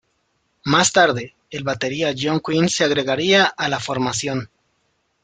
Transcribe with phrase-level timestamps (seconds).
[0.65, 4.49] Más tarde, el batería John Quinn se agregaría a la formación.